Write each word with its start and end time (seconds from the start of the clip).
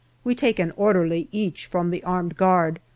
We 0.23 0.33
take 0.33 0.57
an 0.57 0.71
orderly 0.77 1.27
each 1.31 1.67
from 1.67 1.91
the 1.91 2.03
armed 2.03 2.35
guard. 2.35 2.79